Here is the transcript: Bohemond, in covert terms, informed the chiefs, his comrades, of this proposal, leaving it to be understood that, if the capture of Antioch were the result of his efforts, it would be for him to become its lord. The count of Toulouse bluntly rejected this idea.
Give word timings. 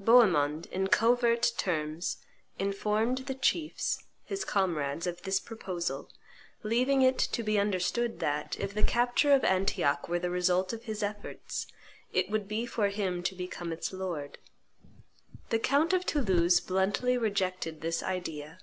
Bohemond, 0.00 0.66
in 0.72 0.88
covert 0.88 1.52
terms, 1.56 2.16
informed 2.58 3.18
the 3.18 3.34
chiefs, 3.36 4.02
his 4.24 4.44
comrades, 4.44 5.06
of 5.06 5.22
this 5.22 5.38
proposal, 5.38 6.10
leaving 6.64 7.00
it 7.02 7.16
to 7.16 7.44
be 7.44 7.60
understood 7.60 8.18
that, 8.18 8.58
if 8.58 8.74
the 8.74 8.82
capture 8.82 9.32
of 9.32 9.44
Antioch 9.44 10.08
were 10.08 10.18
the 10.18 10.30
result 10.30 10.72
of 10.72 10.86
his 10.86 11.00
efforts, 11.00 11.68
it 12.12 12.28
would 12.28 12.48
be 12.48 12.66
for 12.66 12.88
him 12.88 13.22
to 13.22 13.36
become 13.36 13.72
its 13.72 13.92
lord. 13.92 14.38
The 15.50 15.60
count 15.60 15.92
of 15.92 16.04
Toulouse 16.04 16.58
bluntly 16.58 17.16
rejected 17.16 17.80
this 17.80 18.02
idea. 18.02 18.58